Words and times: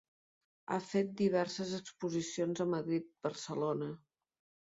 Ha 0.69 0.77
fet 0.85 1.11
diverses 1.19 1.73
exposicions 1.79 2.63
a 2.65 2.67
Madrid, 2.71 3.05
Barcelona. 3.27 3.93